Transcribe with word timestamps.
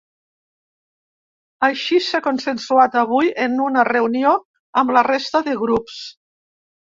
Així 1.67 1.99
s’ha 2.05 2.21
consensuat 2.27 2.97
avui 3.03 3.29
en 3.47 3.61
una 3.65 3.83
reunió 3.89 4.33
amb 4.83 4.95
la 4.99 5.07
resta 5.09 5.43
de 5.49 5.57
grups. 5.65 6.01